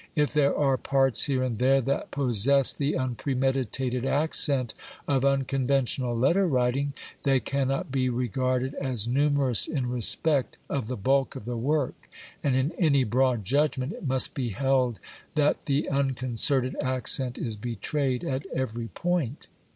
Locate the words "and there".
1.43-1.79